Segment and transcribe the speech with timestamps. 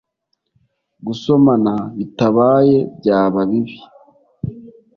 [1.05, 3.77] gusomana bitabaye byaba bibi